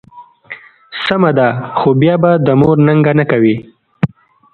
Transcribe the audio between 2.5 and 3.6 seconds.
مور ننګه نه کوې.